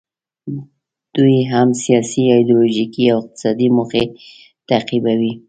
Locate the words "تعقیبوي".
4.69-5.31